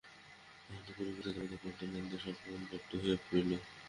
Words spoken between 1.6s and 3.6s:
ক্রন্দনের সংক্রামক ব্যাপ্ত হইয়া পড়িল।